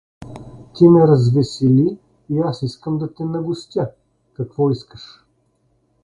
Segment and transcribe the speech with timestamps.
[0.75, 1.97] Ти ме развесели
[2.29, 3.91] и аз искам да те нагостя,
[4.33, 5.25] какво искаш?